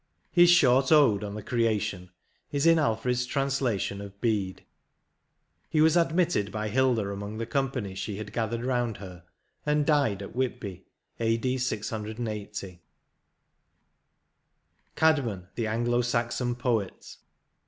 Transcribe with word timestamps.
His 0.31 0.49
short 0.49 0.91
ode 0.91 1.23
on 1.23 1.35
the 1.35 1.43
Creation 1.43 2.09
is 2.51 2.65
in 2.65 2.79
Alfred's 2.79 3.27
translation 3.27 4.01
of 4.01 4.19
Bede. 4.19 4.65
He 5.69 5.79
was 5.79 5.95
ad 5.95 6.15
mitted 6.15 6.51
by 6.51 6.69
Hilda 6.69 7.07
among 7.11 7.37
the 7.37 7.45
company 7.45 7.93
she 7.93 8.17
had 8.17 8.33
gathered 8.33 8.65
round 8.65 8.97
her, 8.97 9.23
and 9.63 9.85
died 9.85 10.23
at 10.23 10.35
Whitby, 10.35 10.85
a.d. 11.19 11.55
680. 11.55 12.19
89 12.39 12.45
XIX. 12.55 12.79
CAEDMON 14.95 15.49
THE 15.53 15.67
ANGLO 15.67 16.01
SAXON 16.01 16.55
POET. 16.55 17.17